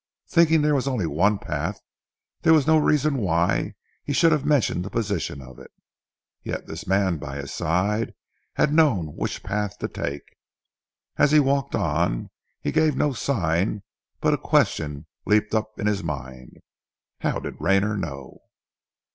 [0.27, 1.79] Thinking there was only one path,
[2.41, 5.69] there was no reason why he should have mentioned the position of it.
[6.41, 8.15] Yet the man by his side
[8.55, 10.23] had known which path to take!
[11.17, 13.83] As he walked on, he gave no sign,
[14.19, 16.61] but a question leaped up in his mind.
[17.19, 18.39] "How did Rayner know?"